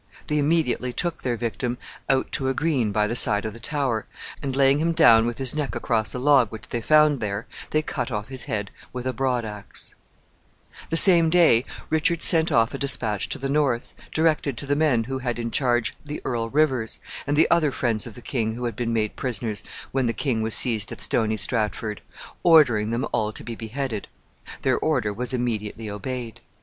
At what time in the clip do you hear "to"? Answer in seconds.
2.31-2.47, 13.29-13.37, 14.57-14.65, 23.31-23.43